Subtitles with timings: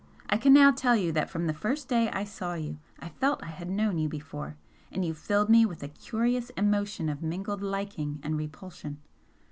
[0.31, 3.43] I can now tell you that from the first day I saw you I felt
[3.43, 4.57] I had known you before
[4.91, 8.97] and you filled me with a curious emotion of mingled liking and repulsion.